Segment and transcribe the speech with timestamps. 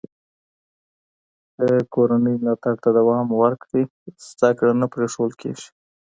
[1.55, 3.83] که کورنۍ ملاتړ ته دوام ورکړي،
[4.29, 5.67] زده کړه نه پرېښودل کېږي.